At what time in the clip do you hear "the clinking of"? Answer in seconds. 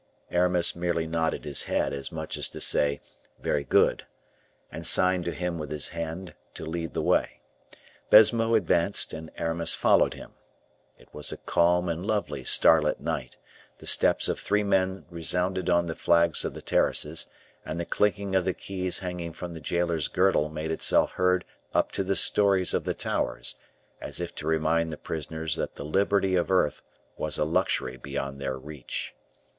17.79-18.43